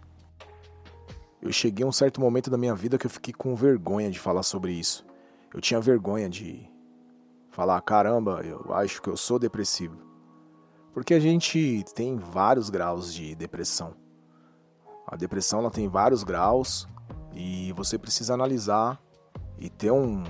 Eu 1.42 1.52
cheguei 1.54 1.86
a 1.86 1.88
um 1.88 1.92
certo 1.92 2.20
momento 2.20 2.50
da 2.50 2.58
minha 2.58 2.76
vida 2.76 2.98
que 2.98 3.06
eu 3.06 3.10
fiquei 3.10 3.34
com 3.34 3.56
vergonha 3.56 4.12
de 4.12 4.20
falar 4.20 4.44
sobre 4.44 4.74
isso. 4.74 5.06
Eu 5.54 5.62
tinha 5.62 5.80
vergonha 5.80 6.30
de 6.30 6.70
falar, 7.50 7.80
caramba, 7.82 8.42
eu 8.44 8.74
acho 8.74 9.02
que 9.02 9.10
eu 9.10 9.16
sou 9.16 9.40
depressivo. 9.40 9.98
Porque 10.94 11.14
a 11.14 11.20
gente 11.20 11.84
tem 11.96 12.18
vários 12.18 12.70
graus 12.70 13.14
de 13.14 13.36
depressão. 13.36 13.96
A 15.08 15.16
depressão 15.16 15.60
ela 15.60 15.72
tem 15.72 15.88
vários 15.88 16.24
graus 16.24 16.88
e 17.34 17.72
você 17.74 17.98
precisa 17.98 18.34
analisar 18.34 19.02
e 19.58 19.70
ter 19.70 19.92
um 19.92 20.24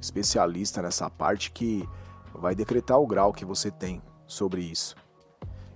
especialista 0.00 0.80
nessa 0.80 1.08
parte 1.10 1.50
que 1.50 1.86
vai 2.34 2.54
decretar 2.54 2.98
o 2.98 3.06
grau 3.06 3.32
que 3.32 3.44
você 3.44 3.70
tem 3.70 4.02
sobre 4.26 4.62
isso. 4.62 4.96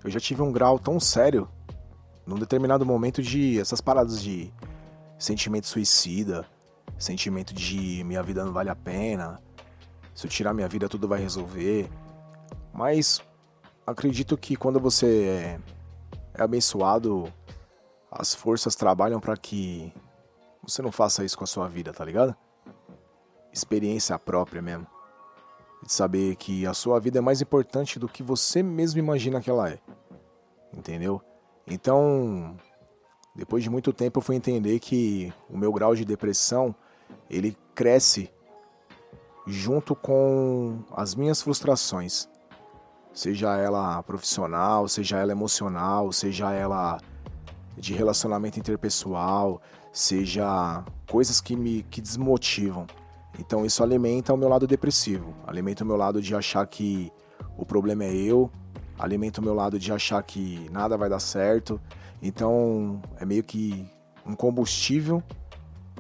Eu 0.02 0.10
já 0.10 0.18
tive 0.18 0.42
um 0.42 0.52
grau 0.52 0.78
tão 0.78 0.98
sério 0.98 1.48
num 2.28 2.38
determinado 2.38 2.84
momento 2.84 3.22
de 3.22 3.58
essas 3.58 3.80
paradas 3.80 4.22
de 4.22 4.52
sentimento 5.18 5.66
suicida, 5.66 6.46
sentimento 6.98 7.54
de 7.54 8.04
minha 8.04 8.22
vida 8.22 8.44
não 8.44 8.52
vale 8.52 8.68
a 8.68 8.76
pena, 8.76 9.40
se 10.14 10.26
eu 10.26 10.30
tirar 10.30 10.52
minha 10.52 10.68
vida 10.68 10.90
tudo 10.90 11.08
vai 11.08 11.18
resolver. 11.20 11.88
Mas 12.70 13.22
acredito 13.86 14.36
que 14.36 14.56
quando 14.56 14.78
você 14.78 15.58
é, 16.34 16.42
abençoado, 16.42 17.32
as 18.12 18.34
forças 18.34 18.76
trabalham 18.76 19.20
para 19.20 19.34
que 19.34 19.90
você 20.62 20.82
não 20.82 20.92
faça 20.92 21.24
isso 21.24 21.38
com 21.38 21.44
a 21.44 21.46
sua 21.46 21.66
vida, 21.66 21.94
tá 21.94 22.04
ligado? 22.04 22.36
Experiência 23.50 24.18
própria 24.18 24.60
mesmo. 24.60 24.86
De 25.82 25.90
saber 25.90 26.36
que 26.36 26.66
a 26.66 26.74
sua 26.74 27.00
vida 27.00 27.16
é 27.16 27.22
mais 27.22 27.40
importante 27.40 27.98
do 27.98 28.06
que 28.06 28.22
você 28.22 28.62
mesmo 28.62 28.98
imagina 28.98 29.40
que 29.40 29.48
ela 29.48 29.70
é. 29.70 29.78
Entendeu? 30.76 31.22
Então, 31.70 32.56
depois 33.34 33.62
de 33.62 33.70
muito 33.70 33.92
tempo 33.92 34.18
eu 34.18 34.22
fui 34.22 34.36
entender 34.36 34.78
que 34.78 35.32
o 35.48 35.56
meu 35.56 35.72
grau 35.72 35.94
de 35.94 36.04
depressão, 36.04 36.74
ele 37.28 37.56
cresce 37.74 38.30
junto 39.46 39.94
com 39.94 40.82
as 40.92 41.14
minhas 41.14 41.42
frustrações. 41.42 42.28
Seja 43.12 43.56
ela 43.56 44.02
profissional, 44.02 44.88
seja 44.88 45.18
ela 45.18 45.32
emocional, 45.32 46.12
seja 46.12 46.52
ela 46.52 46.98
de 47.76 47.94
relacionamento 47.94 48.58
interpessoal, 48.58 49.60
seja 49.92 50.84
coisas 51.08 51.40
que 51.40 51.56
me 51.56 51.82
que 51.84 52.00
desmotivam. 52.00 52.86
Então 53.38 53.64
isso 53.64 53.82
alimenta 53.82 54.34
o 54.34 54.36
meu 54.36 54.48
lado 54.48 54.66
depressivo, 54.66 55.34
alimenta 55.46 55.84
o 55.84 55.86
meu 55.86 55.96
lado 55.96 56.20
de 56.20 56.34
achar 56.34 56.66
que 56.66 57.12
o 57.56 57.64
problema 57.64 58.04
é 58.04 58.14
eu, 58.14 58.50
alimenta 58.98 59.40
o 59.40 59.44
meu 59.44 59.54
lado 59.54 59.78
de 59.78 59.92
achar 59.92 60.22
que 60.22 60.68
nada 60.70 60.96
vai 60.96 61.08
dar 61.08 61.20
certo. 61.20 61.80
Então 62.20 63.00
é 63.18 63.24
meio 63.24 63.44
que 63.44 63.86
um 64.26 64.34
combustível 64.34 65.22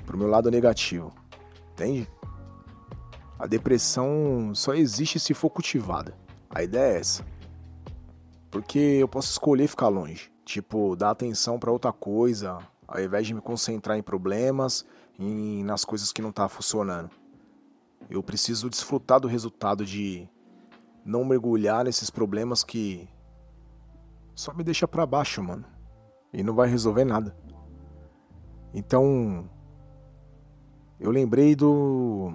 pro 0.04 0.18
meu 0.18 0.26
lado 0.26 0.50
negativo. 0.50 1.12
Entende? 1.72 2.08
A 3.38 3.46
depressão 3.46 4.52
só 4.54 4.74
existe 4.74 5.20
se 5.20 5.32
for 5.32 5.48
cultivada. 5.48 6.14
A 6.50 6.62
ideia 6.62 6.96
é 6.96 6.98
essa. 6.98 7.24
Porque 8.50 8.78
eu 8.78 9.06
posso 9.06 9.30
escolher 9.30 9.68
ficar 9.68 9.88
longe, 9.88 10.32
tipo, 10.44 10.96
dar 10.96 11.10
atenção 11.10 11.58
para 11.58 11.70
outra 11.70 11.92
coisa, 11.92 12.58
ao 12.86 13.00
invés 13.00 13.26
de 13.26 13.34
me 13.34 13.40
concentrar 13.40 13.96
em 13.98 14.02
problemas 14.02 14.84
e 15.18 15.62
nas 15.64 15.84
coisas 15.84 16.12
que 16.12 16.22
não 16.22 16.32
tá 16.32 16.48
funcionando. 16.48 17.10
Eu 18.08 18.22
preciso 18.22 18.70
desfrutar 18.70 19.20
do 19.20 19.28
resultado 19.28 19.84
de 19.84 20.26
não 21.08 21.24
mergulhar 21.24 21.86
nesses 21.86 22.10
problemas 22.10 22.62
que 22.62 23.08
só 24.34 24.52
me 24.52 24.62
deixa 24.62 24.86
para 24.86 25.06
baixo, 25.06 25.42
mano. 25.42 25.64
E 26.30 26.42
não 26.42 26.54
vai 26.54 26.68
resolver 26.68 27.06
nada. 27.06 27.34
Então, 28.74 29.48
eu 31.00 31.10
lembrei 31.10 31.56
do 31.56 32.34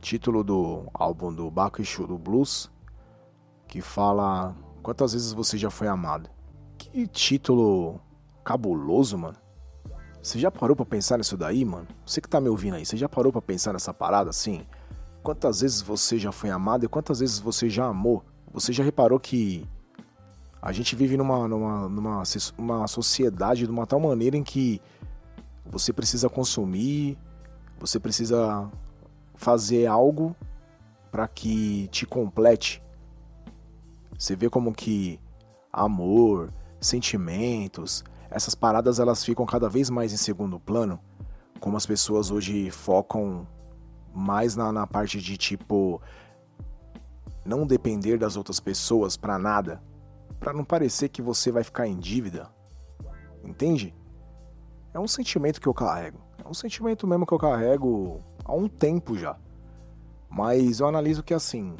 título 0.00 0.42
do 0.42 0.90
álbum 0.92 1.32
do 1.32 1.48
Bakushu 1.48 2.08
do 2.08 2.18
Blues, 2.18 2.68
que 3.68 3.80
fala 3.80 4.56
quantas 4.82 5.12
vezes 5.12 5.32
você 5.32 5.56
já 5.56 5.70
foi 5.70 5.86
amado. 5.86 6.28
Que 6.76 7.06
título 7.06 8.00
cabuloso, 8.44 9.16
mano. 9.16 9.36
Você 10.20 10.40
já 10.40 10.50
parou 10.50 10.74
para 10.74 10.84
pensar 10.84 11.18
nisso 11.18 11.36
daí, 11.36 11.64
mano? 11.64 11.86
Você 12.04 12.20
que 12.20 12.28
tá 12.28 12.40
me 12.40 12.48
ouvindo 12.48 12.74
aí, 12.74 12.84
você 12.84 12.96
já 12.96 13.08
parou 13.08 13.30
para 13.30 13.40
pensar 13.40 13.72
nessa 13.72 13.94
parada 13.94 14.28
assim? 14.28 14.66
Quantas 15.28 15.60
vezes 15.60 15.82
você 15.82 16.18
já 16.18 16.32
foi 16.32 16.48
amado 16.48 16.86
e 16.86 16.88
quantas 16.88 17.20
vezes 17.20 17.38
você 17.38 17.68
já 17.68 17.84
amou? 17.84 18.24
Você 18.50 18.72
já 18.72 18.82
reparou 18.82 19.20
que 19.20 19.68
a 20.62 20.72
gente 20.72 20.96
vive 20.96 21.18
numa, 21.18 21.46
numa, 21.46 21.86
numa 21.86 22.22
uma 22.56 22.86
sociedade 22.86 23.66
de 23.66 23.70
uma 23.70 23.86
tal 23.86 24.00
maneira 24.00 24.38
em 24.38 24.42
que 24.42 24.80
você 25.66 25.92
precisa 25.92 26.30
consumir, 26.30 27.18
você 27.78 28.00
precisa 28.00 28.70
fazer 29.34 29.84
algo 29.84 30.34
para 31.10 31.28
que 31.28 31.88
te 31.88 32.06
complete. 32.06 32.82
Você 34.18 34.34
vê 34.34 34.48
como 34.48 34.72
que 34.72 35.20
amor, 35.70 36.50
sentimentos, 36.80 38.02
essas 38.30 38.54
paradas 38.54 38.98
elas 38.98 39.22
ficam 39.22 39.44
cada 39.44 39.68
vez 39.68 39.90
mais 39.90 40.10
em 40.10 40.16
segundo 40.16 40.58
plano, 40.58 40.98
como 41.60 41.76
as 41.76 41.84
pessoas 41.84 42.30
hoje 42.30 42.70
focam 42.70 43.46
mais 44.18 44.56
na, 44.56 44.72
na 44.72 44.86
parte 44.86 45.20
de 45.20 45.36
tipo 45.36 46.02
não 47.44 47.66
depender 47.66 48.18
das 48.18 48.36
outras 48.36 48.60
pessoas 48.60 49.16
para 49.16 49.38
nada, 49.38 49.82
para 50.38 50.52
não 50.52 50.64
parecer 50.64 51.08
que 51.08 51.22
você 51.22 51.50
vai 51.50 51.64
ficar 51.64 51.86
em 51.86 51.98
dívida. 51.98 52.50
Entende? 53.42 53.94
É 54.92 55.00
um 55.00 55.08
sentimento 55.08 55.60
que 55.60 55.66
eu 55.66 55.72
carrego. 55.72 56.18
É 56.44 56.48
um 56.48 56.54
sentimento 56.54 57.06
mesmo 57.06 57.26
que 57.26 57.32
eu 57.32 57.38
carrego 57.38 58.20
há 58.44 58.52
um 58.52 58.68
tempo 58.68 59.16
já. 59.16 59.38
Mas 60.28 60.80
eu 60.80 60.86
analiso 60.86 61.22
que 61.22 61.32
assim, 61.32 61.74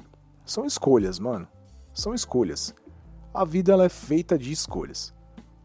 são 0.45 0.65
escolhas, 0.65 1.19
mano. 1.19 1.47
São 1.93 2.15
escolhas. 2.15 2.75
A 3.35 3.45
vida 3.45 3.73
ela 3.73 3.85
é 3.85 3.89
feita 3.91 4.39
de 4.39 4.51
escolhas. 4.51 5.15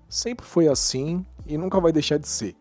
Sempre 0.09 0.45
foi 0.45 0.67
assim 0.67 1.25
e 1.45 1.57
nunca 1.57 1.79
vai 1.79 1.91
deixar 1.91 2.17
de 2.17 2.27
ser. 2.27 2.55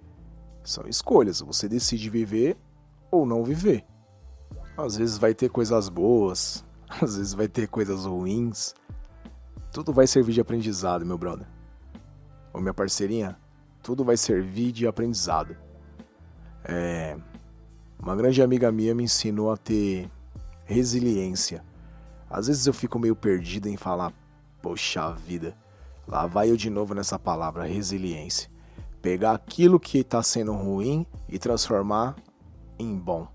São 0.63 0.87
escolhas, 0.87 1.41
você 1.41 1.69
decide 1.69 2.09
viver 2.09 2.57
ou 3.11 3.27
não 3.27 3.43
viver. 3.43 3.85
Às 4.77 4.97
vezes 4.97 5.19
vai 5.19 5.35
ter 5.35 5.51
coisas 5.51 5.89
boas, 5.89 6.65
às 6.89 7.17
vezes 7.17 7.35
vai 7.35 7.49
ter 7.49 7.69
coisas 7.69 8.05
ruins. 8.05 8.75
Tudo 9.71 9.93
vai 9.93 10.07
servir 10.07 10.33
de 10.33 10.41
aprendizado, 10.41 11.05
meu 11.05 11.19
brother. 11.19 11.47
Ou 12.53 12.61
minha 12.61 12.75
parceirinha, 12.75 13.39
tudo 13.83 14.05
vai 14.05 14.17
servir 14.17 14.73
de 14.73 14.87
aprendizado. 14.87 15.57
É... 16.65 17.17
Uma 17.99 18.17
grande 18.17 18.43
amiga 18.43 18.73
minha 18.73 18.95
me 18.95 19.05
ensinou 19.05 19.51
a 19.51 19.57
ter 19.57 20.11
resiliência. 20.65 21.65
Às 22.29 22.47
vezes 22.47 22.67
eu 22.67 22.73
fico 22.73 22.99
meio 22.99 23.15
perdido 23.15 23.69
em 23.69 23.77
falar, 23.77 24.13
poxa 24.61 25.13
vida, 25.13 25.57
lá 26.07 26.27
vai 26.27 26.51
eu 26.51 26.57
de 26.57 26.69
novo 26.69 26.95
nessa 26.95 27.19
palavra, 27.19 27.65
resiliência. 27.65 28.51
Pegar 29.01 29.33
aquilo 29.33 29.79
que 29.79 29.99
está 29.99 30.23
sendo 30.23 30.53
ruim 30.53 31.07
e 31.29 31.39
transformar 31.39 32.17
em 32.79 32.97
bom. 32.97 33.29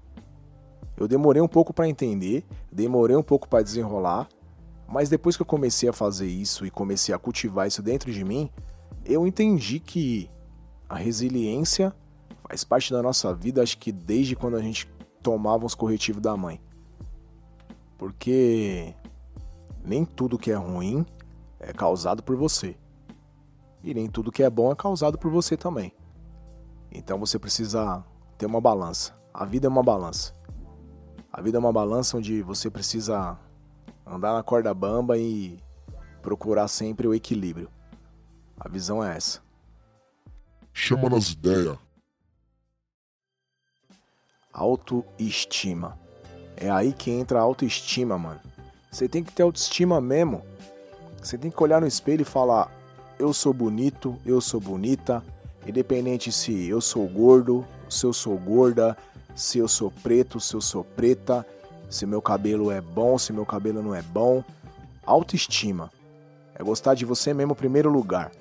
Eu 0.98 1.08
demorei 1.08 1.42
um 1.42 1.48
pouco 1.48 1.72
para 1.72 1.88
entender, 1.88 2.44
demorei 2.72 3.16
um 3.16 3.22
pouco 3.22 3.48
para 3.48 3.64
desenrolar, 3.64 4.28
mas 4.88 5.10
depois 5.10 5.36
que 5.36 5.44
eu 5.44 5.46
comecei 5.46 5.88
a 5.88 5.94
fazer 5.94 6.28
isso 6.28 6.66
e 6.66 6.72
comecei 6.72 7.14
a 7.14 7.20
cultivar 7.20 7.68
isso 7.68 7.84
dentro 7.84 8.12
de 8.12 8.24
mim, 8.24 8.50
eu 9.06 9.28
entendi 9.28 9.80
que 9.80 10.30
a 10.90 10.96
resiliência 10.96 11.94
faz 12.48 12.64
parte 12.64 12.92
da 12.92 13.04
nossa 13.04 13.34
vida, 13.34 13.62
acho 13.62 13.78
que 13.78 13.92
desde 13.92 14.36
quando 14.36 14.58
a 14.58 14.62
gente 14.62 14.90
tomava 15.22 15.66
os 15.66 15.76
corretivos 15.76 16.22
da 16.22 16.36
mãe. 16.36 16.60
Porque 17.98 18.94
nem 19.84 20.06
tudo 20.06 20.38
que 20.38 20.52
é 20.52 20.56
ruim 20.56 21.06
é 21.60 21.74
causado 21.74 22.24
por 22.24 22.36
você. 22.36 22.76
E 23.84 23.94
nem 23.94 24.08
tudo 24.08 24.32
que 24.32 24.44
é 24.44 24.50
bom 24.50 24.72
é 24.72 24.76
causado 24.76 25.18
por 25.18 25.30
você 25.30 25.56
também. 25.56 25.94
Então 26.92 27.20
você 27.20 27.38
precisa 27.38 28.04
ter 28.38 28.46
uma 28.46 28.62
balança. 28.62 29.14
A 29.34 29.46
vida 29.46 29.68
é 29.68 29.70
uma 29.70 29.84
balança. 29.84 30.37
A 31.32 31.42
vida 31.42 31.58
é 31.58 31.60
uma 31.60 31.74
balança 31.74 32.18
onde 32.18 32.42
você 32.42 32.70
precisa 32.70 33.38
andar 34.06 34.34
na 34.34 34.44
corda 34.44 34.74
bamba 34.74 35.18
e 35.18 35.60
procurar 36.22 36.68
sempre 36.68 37.08
o 37.08 37.14
equilíbrio. 37.14 37.70
A 38.60 38.68
visão 38.68 39.04
é 39.04 39.16
essa. 39.16 39.42
Chama 40.74 41.10
nas 41.10 41.32
ideias. 41.32 41.78
Autoestima. 44.52 45.98
É 46.56 46.70
aí 46.70 46.94
que 46.94 47.12
entra 47.12 47.40
a 47.40 47.44
autoestima, 47.44 48.18
mano. 48.18 48.40
Você 48.92 49.08
tem 49.08 49.24
que 49.24 49.32
ter 49.32 49.44
autoestima 49.44 50.02
mesmo. 50.02 50.44
Você 51.22 51.38
tem 51.38 51.52
que 51.52 51.62
olhar 51.64 51.82
no 51.82 51.88
espelho 51.88 52.22
e 52.22 52.26
falar: 52.26 52.72
eu 53.20 53.34
sou 53.34 53.54
bonito, 53.54 54.18
eu 54.26 54.40
sou 54.40 54.60
bonita, 54.60 55.24
independente 55.66 56.32
se 56.32 56.68
eu 56.68 56.80
sou 56.80 57.08
gordo, 57.08 57.66
se 57.90 58.06
eu 58.06 58.14
sou 58.14 58.38
gorda, 58.38 58.98
se 59.38 59.60
eu 59.60 59.68
sou 59.68 59.92
preto, 59.92 60.40
se 60.40 60.56
eu 60.56 60.62
sou 60.62 60.84
preta, 60.84 61.46
se 61.88 62.08
meu 62.08 62.20
cabelo 62.24 62.72
é 62.72 62.82
bom, 62.82 63.20
se 63.20 63.32
meu 63.32 63.46
cabelo 63.46 63.84
não 63.84 63.94
é 63.94 64.02
bom. 64.02 64.44
Autoestima 65.06 65.92
é 66.56 66.64
gostar 66.64 66.96
de 66.96 67.06
você 67.06 67.36
mesmo 67.36 67.54
em 67.54 67.56
primeiro 67.56 67.88
lugar. 67.88 68.32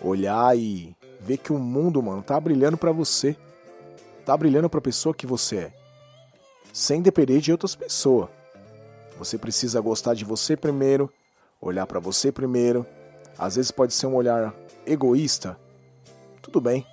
Olhar 0.00 0.56
e 0.56 0.96
ver 1.20 1.36
que 1.36 1.52
o 1.52 1.58
mundo, 1.58 2.02
mano, 2.02 2.22
tá 2.22 2.40
brilhando 2.40 2.78
para 2.78 2.90
você. 2.90 3.36
Tá 4.24 4.34
brilhando 4.34 4.70
para 4.70 4.78
a 4.78 4.82
pessoa 4.82 5.14
que 5.14 5.26
você 5.26 5.56
é. 5.56 5.72
Sem 6.72 7.02
depender 7.02 7.42
de 7.42 7.52
outras 7.52 7.74
pessoas. 7.74 8.30
Você 9.18 9.36
precisa 9.36 9.82
gostar 9.82 10.14
de 10.14 10.24
você 10.24 10.56
primeiro, 10.56 11.12
olhar 11.60 11.86
para 11.86 12.00
você 12.00 12.32
primeiro. 12.32 12.86
Às 13.38 13.56
vezes 13.56 13.70
pode 13.70 13.92
ser 13.92 14.06
um 14.06 14.14
olhar 14.14 14.54
egoísta. 14.86 15.60
Tudo 16.40 16.58
bem. 16.58 16.86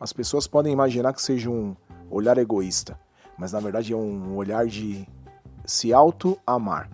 As 0.00 0.12
pessoas 0.12 0.48
podem 0.48 0.72
imaginar 0.72 1.12
que 1.12 1.22
seja 1.22 1.48
um 1.48 1.76
olhar 2.10 2.38
egoísta, 2.38 2.98
mas 3.36 3.52
na 3.52 3.60
verdade 3.60 3.92
é 3.92 3.96
um 3.96 4.36
olhar 4.36 4.66
de 4.66 5.06
se 5.64 5.92
auto-amar, 5.92 6.90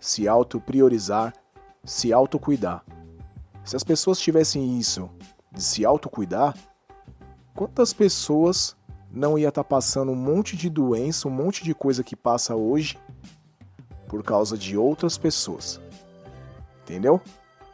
se 0.00 0.26
auto-priorizar, 0.28 1.32
se 1.84 2.12
auto-cuidar. 2.12 2.84
Se 3.64 3.76
as 3.76 3.84
pessoas 3.84 4.18
tivessem 4.18 4.78
isso 4.78 5.08
de 5.50 5.62
se 5.62 5.84
auto-cuidar, 5.84 6.54
quantas 7.54 7.92
pessoas 7.92 8.76
não 9.10 9.38
ia 9.38 9.48
estar 9.48 9.62
tá 9.62 9.68
passando 9.68 10.12
um 10.12 10.16
monte 10.16 10.56
de 10.56 10.68
doença, 10.68 11.28
um 11.28 11.30
monte 11.30 11.62
de 11.62 11.74
coisa 11.74 12.02
que 12.02 12.16
passa 12.16 12.54
hoje 12.54 12.98
por 14.08 14.22
causa 14.22 14.58
de 14.58 14.76
outras 14.76 15.16
pessoas? 15.16 15.80
Entendeu? 16.82 17.20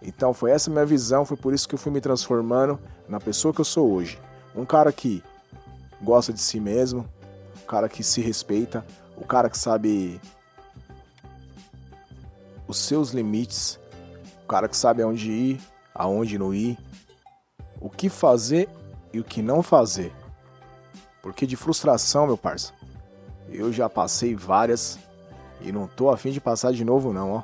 Então 0.03 0.33
foi 0.33 0.51
essa 0.51 0.71
minha 0.71 0.87
visão, 0.87 1.25
foi 1.25 1.37
por 1.37 1.53
isso 1.53 1.69
que 1.69 1.75
eu 1.75 1.79
fui 1.79 1.91
me 1.91 2.01
transformando 2.01 2.79
na 3.09 3.19
pessoa 3.19 3.53
que 3.53 3.61
eu 3.61 3.65
sou 3.65 3.91
hoje. 3.91 4.21
Um 4.55 4.65
cara 4.65 4.93
que 4.93 5.23
gosta 6.03 6.33
de 6.33 6.41
si 6.41 6.59
mesmo, 6.59 7.09
um 7.63 7.67
cara 7.67 7.89
que 7.89 8.03
se 8.03 8.21
respeita, 8.21 8.85
o 9.17 9.25
cara 9.25 9.51
que 9.51 9.59
sabe 9.59 10.21
os 12.67 12.79
seus 12.79 13.11
limites, 13.11 13.79
o 14.45 14.47
cara 14.47 14.69
que 14.69 14.77
sabe 14.77 15.03
aonde 15.03 15.31
ir, 15.31 15.61
aonde 15.95 16.39
não 16.39 16.55
ir, 16.55 16.79
o 17.81 17.91
que 17.91 18.09
fazer 18.09 18.69
e 19.13 19.21
o 19.21 19.25
que 19.25 19.43
não 19.43 19.63
fazer. 19.63 20.13
Porque 21.23 21.47
de 21.47 21.57
frustração, 21.57 22.27
meu 22.27 22.39
parça, 22.39 22.73
eu 23.49 23.73
já 23.73 23.89
passei 23.89 24.35
várias 24.35 24.99
e 25.61 25.71
não 25.73 25.87
tô 25.87 26.09
afim 26.09 26.31
de 26.31 26.41
passar 26.41 26.73
de 26.73 26.85
novo 26.85 27.13
não, 27.13 27.33
ó. 27.33 27.43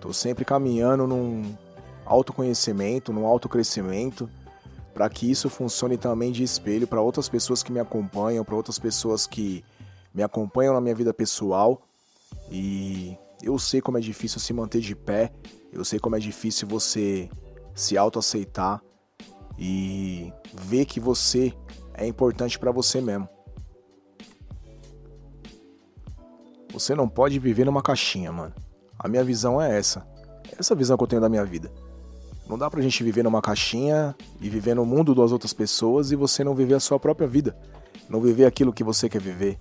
Tô 0.00 0.12
sempre 0.12 0.44
caminhando 0.44 1.06
num 1.06 1.54
autoconhecimento, 2.04 3.12
num 3.12 3.26
autocrescimento, 3.26 4.28
para 4.92 5.08
que 5.08 5.30
isso 5.30 5.48
funcione 5.48 5.96
também 5.96 6.32
de 6.32 6.42
espelho 6.42 6.86
para 6.86 7.00
outras 7.00 7.28
pessoas 7.28 7.62
que 7.62 7.72
me 7.72 7.80
acompanham, 7.80 8.44
para 8.44 8.54
outras 8.54 8.78
pessoas 8.78 9.26
que 9.26 9.64
me 10.14 10.22
acompanham 10.22 10.74
na 10.74 10.80
minha 10.80 10.94
vida 10.94 11.12
pessoal. 11.14 11.80
E 12.50 13.16
eu 13.42 13.58
sei 13.58 13.80
como 13.80 13.98
é 13.98 14.00
difícil 14.00 14.40
se 14.40 14.52
manter 14.52 14.80
de 14.80 14.94
pé, 14.94 15.32
eu 15.72 15.84
sei 15.84 15.98
como 15.98 16.16
é 16.16 16.18
difícil 16.18 16.68
você 16.68 17.28
se 17.74 17.96
autoaceitar 17.96 18.82
e 19.58 20.32
ver 20.52 20.84
que 20.84 21.00
você 21.00 21.52
é 21.94 22.06
importante 22.06 22.58
para 22.58 22.70
você 22.70 23.00
mesmo. 23.00 23.28
Você 26.72 26.94
não 26.94 27.08
pode 27.08 27.38
viver 27.38 27.64
numa 27.66 27.82
caixinha, 27.82 28.32
mano. 28.32 28.54
A 28.98 29.08
minha 29.08 29.22
visão 29.22 29.60
é 29.60 29.78
essa. 29.78 30.06
Essa 30.58 30.74
visão 30.74 30.96
que 30.96 31.02
eu 31.02 31.06
tenho 31.06 31.22
da 31.22 31.28
minha 31.28 31.44
vida. 31.44 31.70
Não 32.48 32.58
dá 32.58 32.70
pra 32.70 32.82
gente 32.82 33.02
viver 33.02 33.22
numa 33.22 33.40
caixinha 33.40 34.14
e 34.40 34.48
viver 34.48 34.74
no 34.74 34.84
mundo 34.84 35.14
das 35.14 35.32
outras 35.32 35.52
pessoas 35.52 36.10
e 36.10 36.16
você 36.16 36.42
não 36.42 36.54
viver 36.54 36.74
a 36.74 36.80
sua 36.80 36.98
própria 36.98 37.26
vida. 37.26 37.56
Não 38.08 38.20
viver 38.20 38.44
aquilo 38.44 38.72
que 38.72 38.84
você 38.84 39.08
quer 39.08 39.20
viver. 39.20 39.58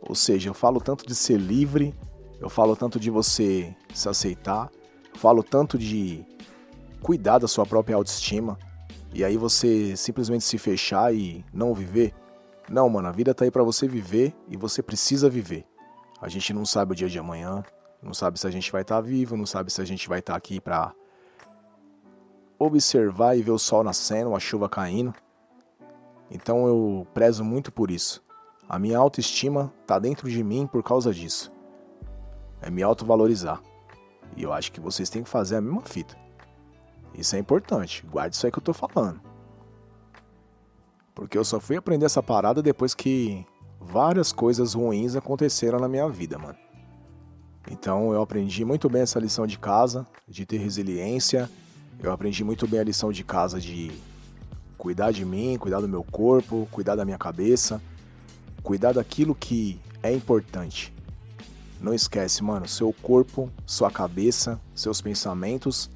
Ou 0.00 0.14
seja, 0.14 0.48
eu 0.48 0.54
falo 0.54 0.80
tanto 0.80 1.06
de 1.06 1.14
ser 1.14 1.38
livre, 1.38 1.94
eu 2.40 2.50
falo 2.50 2.76
tanto 2.76 2.98
de 2.98 3.10
você 3.10 3.74
se 3.94 4.08
aceitar, 4.08 4.70
eu 5.12 5.18
falo 5.18 5.42
tanto 5.42 5.78
de 5.78 6.24
cuidar 7.00 7.38
da 7.38 7.48
sua 7.48 7.64
própria 7.64 7.96
autoestima 7.96 8.58
e 9.14 9.24
aí 9.24 9.36
você 9.36 9.96
simplesmente 9.96 10.44
se 10.44 10.56
fechar 10.58 11.14
e 11.14 11.44
não 11.52 11.74
viver. 11.74 12.14
Não, 12.68 12.88
mano, 12.88 13.08
a 13.08 13.12
vida 13.12 13.34
tá 13.34 13.44
aí 13.44 13.50
para 13.50 13.62
você 13.62 13.86
viver 13.86 14.34
e 14.48 14.56
você 14.56 14.82
precisa 14.82 15.28
viver. 15.28 15.64
A 16.20 16.28
gente 16.28 16.52
não 16.52 16.64
sabe 16.64 16.92
o 16.92 16.94
dia 16.94 17.08
de 17.08 17.18
amanhã, 17.18 17.62
não 18.02 18.14
sabe 18.14 18.40
se 18.40 18.46
a 18.46 18.50
gente 18.50 18.72
vai 18.72 18.82
estar 18.82 18.96
tá 18.96 19.00
vivo, 19.00 19.36
não 19.36 19.44
sabe 19.44 19.72
se 19.72 19.80
a 19.80 19.84
gente 19.84 20.08
vai 20.08 20.20
estar 20.20 20.32
tá 20.32 20.36
aqui 20.36 20.60
para 20.60 20.94
observar 22.66 23.36
e 23.36 23.42
ver 23.42 23.50
o 23.50 23.58
sol 23.58 23.82
nascendo, 23.84 24.34
a 24.34 24.40
chuva 24.40 24.68
caindo. 24.68 25.14
Então 26.30 26.66
eu 26.66 27.06
prezo 27.12 27.44
muito 27.44 27.70
por 27.70 27.90
isso. 27.90 28.22
A 28.68 28.78
minha 28.78 28.98
autoestima 28.98 29.72
tá 29.86 29.98
dentro 29.98 30.30
de 30.30 30.42
mim 30.42 30.66
por 30.66 30.82
causa 30.82 31.12
disso. 31.12 31.52
É 32.60 32.70
me 32.70 32.82
autovalorizar. 32.82 33.60
E 34.36 34.42
eu 34.42 34.52
acho 34.52 34.72
que 34.72 34.80
vocês 34.80 35.10
têm 35.10 35.22
que 35.22 35.28
fazer 35.28 35.56
a 35.56 35.60
mesma 35.60 35.82
fita. 35.82 36.16
Isso 37.14 37.36
é 37.36 37.38
importante. 37.38 38.06
Guarde 38.06 38.36
isso 38.36 38.46
aí 38.46 38.52
que 38.52 38.58
eu 38.58 38.62
tô 38.62 38.72
falando. 38.72 39.20
Porque 41.14 41.36
eu 41.36 41.44
só 41.44 41.60
fui 41.60 41.76
aprender 41.76 42.06
essa 42.06 42.22
parada 42.22 42.62
depois 42.62 42.94
que 42.94 43.44
várias 43.78 44.32
coisas 44.32 44.74
ruins 44.74 45.14
aconteceram 45.14 45.78
na 45.78 45.88
minha 45.88 46.08
vida, 46.08 46.38
mano. 46.38 46.56
Então 47.70 48.12
eu 48.12 48.22
aprendi 48.22 48.64
muito 48.64 48.88
bem 48.88 49.02
essa 49.02 49.20
lição 49.20 49.46
de 49.46 49.58
casa, 49.58 50.06
de 50.26 50.46
ter 50.46 50.58
resiliência. 50.58 51.50
Eu 52.00 52.12
aprendi 52.12 52.44
muito 52.44 52.66
bem 52.66 52.80
a 52.80 52.84
lição 52.84 53.12
de 53.12 53.24
casa 53.24 53.60
de 53.60 53.90
cuidar 54.76 55.12
de 55.12 55.24
mim, 55.24 55.56
cuidar 55.58 55.80
do 55.80 55.88
meu 55.88 56.02
corpo, 56.02 56.68
cuidar 56.70 56.96
da 56.96 57.04
minha 57.04 57.18
cabeça, 57.18 57.80
cuidar 58.62 58.92
daquilo 58.92 59.34
que 59.34 59.80
é 60.02 60.12
importante. 60.12 60.92
Não 61.80 61.94
esquece, 61.94 62.42
mano, 62.42 62.68
seu 62.68 62.92
corpo, 62.92 63.50
sua 63.66 63.90
cabeça, 63.90 64.60
seus 64.74 65.00
pensamentos 65.00 65.90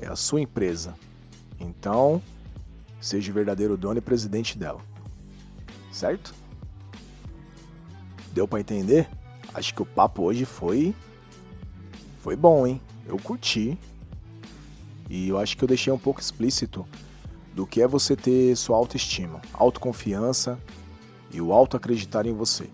é 0.00 0.06
a 0.06 0.16
sua 0.16 0.40
empresa. 0.40 0.94
Então, 1.58 2.22
seja 3.00 3.30
o 3.30 3.34
verdadeiro 3.34 3.76
dono 3.76 3.98
e 3.98 4.02
presidente 4.02 4.58
dela. 4.58 4.80
Certo? 5.90 6.34
Deu 8.32 8.46
para 8.46 8.60
entender? 8.60 9.08
Acho 9.54 9.74
que 9.74 9.82
o 9.82 9.86
papo 9.86 10.22
hoje 10.22 10.44
foi 10.44 10.94
foi 12.20 12.36
bom, 12.36 12.66
hein? 12.66 12.80
Eu 13.06 13.16
curti. 13.18 13.78
E 15.08 15.28
eu 15.28 15.38
acho 15.38 15.56
que 15.56 15.64
eu 15.64 15.68
deixei 15.68 15.92
um 15.92 15.98
pouco 15.98 16.20
explícito 16.20 16.86
do 17.54 17.66
que 17.66 17.80
é 17.80 17.86
você 17.86 18.14
ter 18.14 18.56
sua 18.56 18.76
autoestima, 18.76 19.40
autoconfiança 19.52 20.58
e 21.32 21.40
o 21.40 21.52
auto 21.52 21.76
acreditar 21.76 22.26
em 22.26 22.32
você. 22.32 22.68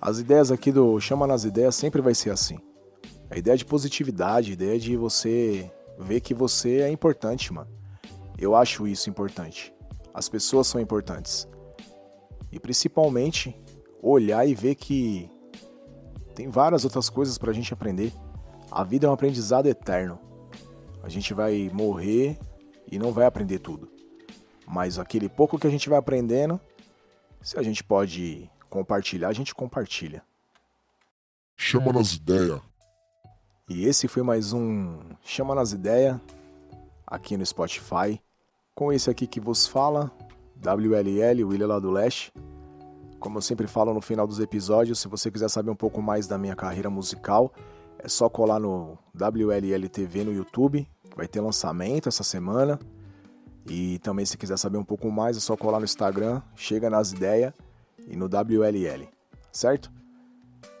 As 0.00 0.18
ideias 0.18 0.52
aqui 0.52 0.70
do 0.70 1.00
Chama 1.00 1.26
nas 1.26 1.44
Ideias 1.44 1.74
sempre 1.74 2.00
vai 2.00 2.14
ser 2.14 2.30
assim. 2.30 2.58
A 3.30 3.36
ideia 3.36 3.56
de 3.56 3.64
positividade, 3.64 4.50
a 4.50 4.54
ideia 4.54 4.78
de 4.78 4.96
você 4.96 5.70
ver 5.98 6.20
que 6.20 6.34
você 6.34 6.80
é 6.80 6.90
importante, 6.90 7.52
mano. 7.52 7.70
Eu 8.38 8.54
acho 8.54 8.86
isso 8.86 9.10
importante. 9.10 9.74
As 10.12 10.28
pessoas 10.28 10.66
são 10.66 10.80
importantes. 10.80 11.48
E 12.52 12.60
principalmente 12.60 13.58
olhar 14.00 14.46
e 14.46 14.54
ver 14.54 14.74
que 14.74 15.28
tem 16.34 16.48
várias 16.48 16.84
outras 16.84 17.08
coisas 17.08 17.38
pra 17.38 17.52
gente 17.52 17.72
aprender. 17.72 18.12
A 18.70 18.84
vida 18.84 19.06
é 19.06 19.10
um 19.10 19.12
aprendizado 19.12 19.66
eterno. 19.66 20.18
A 21.06 21.08
gente 21.08 21.32
vai 21.32 21.70
morrer 21.72 22.36
e 22.90 22.98
não 22.98 23.12
vai 23.12 23.26
aprender 23.26 23.60
tudo. 23.60 23.88
Mas 24.66 24.98
aquele 24.98 25.28
pouco 25.28 25.56
que 25.56 25.64
a 25.64 25.70
gente 25.70 25.88
vai 25.88 25.96
aprendendo, 25.96 26.60
se 27.40 27.56
a 27.56 27.62
gente 27.62 27.84
pode 27.84 28.50
compartilhar, 28.68 29.28
a 29.28 29.32
gente 29.32 29.54
compartilha. 29.54 30.20
Chama 31.56 31.92
nas 31.92 32.14
ideias. 32.14 32.60
E 33.68 33.84
esse 33.84 34.08
foi 34.08 34.24
mais 34.24 34.52
um 34.52 34.98
Chama 35.22 35.54
nas 35.54 35.70
Ideias 35.70 36.18
aqui 37.06 37.36
no 37.36 37.46
Spotify. 37.46 38.20
Com 38.74 38.92
esse 38.92 39.08
aqui 39.08 39.28
que 39.28 39.38
vos 39.38 39.64
fala, 39.64 40.10
WLL, 40.56 41.44
William 41.44 41.68
lá 41.68 41.78
do 41.78 41.92
Leste. 41.92 42.32
Como 43.20 43.38
eu 43.38 43.42
sempre 43.42 43.68
falo 43.68 43.94
no 43.94 44.00
final 44.00 44.26
dos 44.26 44.40
episódios, 44.40 44.98
se 44.98 45.06
você 45.06 45.30
quiser 45.30 45.50
saber 45.50 45.70
um 45.70 45.76
pouco 45.76 46.02
mais 46.02 46.26
da 46.26 46.36
minha 46.36 46.56
carreira 46.56 46.90
musical, 46.90 47.54
é 48.00 48.08
só 48.08 48.28
colar 48.28 48.58
no 48.58 48.98
WLL 49.14 49.88
TV 49.88 50.24
no 50.24 50.32
YouTube, 50.32 50.86
vai 51.14 51.28
ter 51.28 51.40
lançamento 51.40 52.08
essa 52.08 52.22
semana. 52.22 52.78
E 53.68 53.98
também 53.98 54.24
se 54.24 54.36
quiser 54.38 54.56
saber 54.56 54.78
um 54.78 54.84
pouco 54.84 55.10
mais, 55.10 55.36
é 55.36 55.40
só 55.40 55.56
colar 55.56 55.78
no 55.78 55.84
Instagram, 55.84 56.40
chega 56.54 56.88
nas 56.88 57.12
ideias 57.12 57.52
e 58.06 58.16
no 58.16 58.26
WLL, 58.26 59.08
certo? 59.50 59.90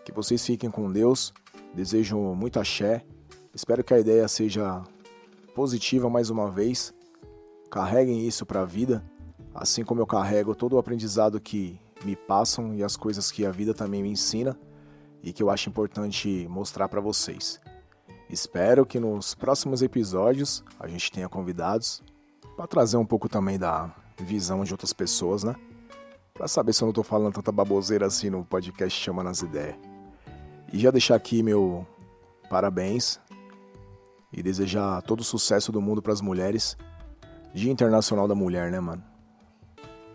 Que 0.04 0.12
vocês 0.12 0.44
fiquem 0.44 0.70
com 0.70 0.90
Deus. 0.90 1.34
Desejo 1.74 2.16
muito 2.34 2.60
axé. 2.60 3.04
Espero 3.52 3.82
que 3.82 3.92
a 3.92 3.98
ideia 3.98 4.28
seja 4.28 4.82
positiva 5.54 6.08
mais 6.08 6.30
uma 6.30 6.50
vez. 6.50 6.94
Carreguem 7.70 8.26
isso 8.26 8.46
para 8.46 8.62
a 8.62 8.64
vida, 8.64 9.04
assim 9.54 9.84
como 9.84 10.00
eu 10.00 10.06
carrego 10.06 10.54
todo 10.54 10.74
o 10.74 10.78
aprendizado 10.78 11.40
que 11.40 11.80
me 12.04 12.14
passam 12.14 12.74
e 12.74 12.84
as 12.84 12.96
coisas 12.96 13.32
que 13.32 13.44
a 13.44 13.50
vida 13.50 13.74
também 13.74 14.02
me 14.02 14.10
ensina 14.10 14.56
e 15.22 15.32
que 15.32 15.42
eu 15.42 15.50
acho 15.50 15.68
importante 15.68 16.46
mostrar 16.48 16.88
para 16.88 17.00
vocês. 17.00 17.60
Espero 18.28 18.84
que 18.84 18.98
nos 18.98 19.34
próximos 19.34 19.82
episódios 19.82 20.64
a 20.80 20.88
gente 20.88 21.12
tenha 21.12 21.28
convidados 21.28 22.02
para 22.56 22.66
trazer 22.66 22.96
um 22.96 23.06
pouco 23.06 23.28
também 23.28 23.58
da 23.58 23.94
visão 24.18 24.64
de 24.64 24.72
outras 24.72 24.92
pessoas, 24.92 25.44
né? 25.44 25.54
Para 26.34 26.48
saber 26.48 26.72
se 26.72 26.82
eu 26.82 26.86
não 26.86 26.92
tô 26.92 27.04
falando 27.04 27.34
tanta 27.34 27.52
baboseira 27.52 28.06
assim 28.06 28.28
no 28.28 28.44
podcast 28.44 29.00
Chamando 29.00 29.28
as 29.28 29.42
Ideias. 29.42 29.76
E 30.72 30.78
já 30.78 30.90
deixar 30.90 31.14
aqui 31.14 31.42
meu 31.42 31.86
parabéns 32.50 33.20
e 34.32 34.42
desejar 34.42 35.02
todo 35.02 35.20
o 35.20 35.24
sucesso 35.24 35.70
do 35.70 35.80
mundo 35.80 36.02
para 36.02 36.12
as 36.12 36.20
mulheres. 36.20 36.76
Dia 37.54 37.70
Internacional 37.70 38.26
da 38.26 38.34
Mulher, 38.34 38.72
né, 38.72 38.80
mano? 38.80 39.02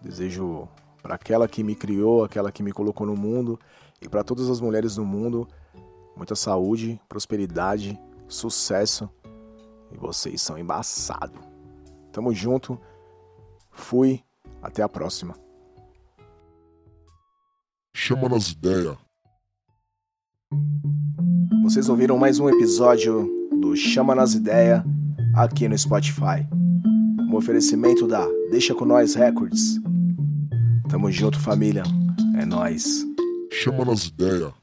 Desejo 0.02 0.68
para 1.02 1.16
aquela 1.16 1.48
que 1.48 1.64
me 1.64 1.76
criou, 1.76 2.24
aquela 2.24 2.52
que 2.52 2.62
me 2.62 2.74
colocou 2.74 3.08
no 3.08 3.16
mundo 3.16 3.58
e 4.02 4.10
para 4.10 4.24
todas 4.24 4.50
as 4.50 4.60
mulheres 4.60 4.96
do 4.96 5.06
mundo 5.06 5.48
muita 6.16 6.36
saúde, 6.36 7.00
prosperidade, 7.08 8.00
sucesso. 8.28 9.10
E 9.92 9.98
vocês 9.98 10.42
são 10.42 10.58
embaçado. 10.58 11.40
Tamo 12.12 12.34
junto. 12.34 12.80
Fui. 13.72 14.24
Até 14.62 14.84
a 14.84 14.90
próxima. 14.90 15.36
Chama 17.96 18.30
nas 18.30 18.52
ideias. 18.52 18.96
Vocês 21.64 21.90
ouviram 21.90 22.18
mais 22.18 22.40
um 22.40 22.50
episódio 22.50 23.30
do 23.60 23.76
Chama 23.76 24.14
nas 24.14 24.34
Ideias 24.34 24.84
aqui 25.36 25.68
no 25.68 25.78
Spotify. 25.78 26.48
Um 27.30 27.36
oferecimento 27.36 28.08
da 28.08 28.28
Deixa 28.50 28.76
com 28.76 28.86
Nós 28.86 29.16
Records. 29.16 29.80
Tamo 30.90 31.12
junto, 31.12 31.40
família. 31.40 31.84
É 32.38 32.46
nós. 32.46 33.06
Chama 33.52 33.86
nas 33.86 34.06
ideias. 34.08 34.61